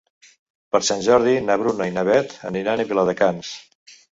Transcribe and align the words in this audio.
Per 0.75 0.79
Sant 0.87 1.03
Jordi 1.09 1.35
na 1.49 1.59
Bruna 1.65 1.89
i 1.91 1.93
na 1.99 2.07
Beth 2.09 2.35
aniran 2.53 2.85
a 2.85 2.89
Viladecans. 2.93 3.53